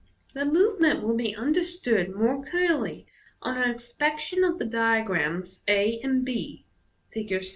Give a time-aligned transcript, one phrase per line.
[0.33, 3.05] The movement will be understood more clearly
[3.43, 6.65] on an inspection of the diagrams a and b
[7.11, 7.43] (Fig.